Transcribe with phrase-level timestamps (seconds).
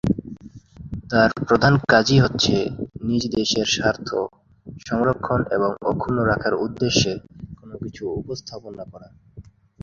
[1.09, 2.55] তার প্রধান কাজই হচ্ছে
[3.01, 4.09] নিজ দেশের স্বার্থ
[4.85, 7.11] সংরক্ষণ এবং অক্ষুণ্ন রাখার উদ্দেশ্যে
[7.59, 9.07] কোন কিছু উপস্থাপনা করা।